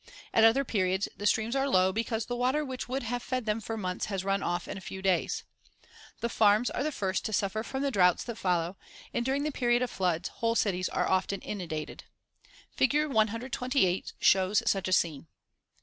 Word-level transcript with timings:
At 0.33 0.43
other 0.43 0.65
periods 0.65 1.07
the 1.15 1.27
streams 1.27 1.55
are 1.55 1.69
low 1.69 1.91
because 1.91 2.25
the 2.25 2.35
water 2.35 2.65
which 2.65 2.89
would 2.89 3.03
have 3.03 3.21
fed 3.21 3.45
them 3.45 3.61
for 3.61 3.77
months 3.77 4.05
has 4.07 4.23
run 4.23 4.41
off 4.41 4.67
in 4.67 4.75
a 4.75 4.81
few 4.81 4.99
days. 4.99 5.43
The 6.21 6.27
farms 6.27 6.71
are 6.71 6.81
the 6.81 6.91
first 6.91 7.23
to 7.25 7.31
suffer 7.33 7.61
from 7.61 7.83
the 7.83 7.91
drouths 7.91 8.23
that 8.23 8.39
follow 8.39 8.77
and, 9.13 9.23
during 9.23 9.43
the 9.43 9.51
period 9.51 9.83
of 9.83 9.91
floods, 9.91 10.29
whole 10.29 10.55
cities 10.55 10.89
are 10.89 11.07
often 11.07 11.39
inundated. 11.41 12.05
Fig. 12.71 12.95
128 13.11 14.13
shows 14.19 14.63
such 14.65 14.87
a 14.87 14.91
scene. 14.93 15.27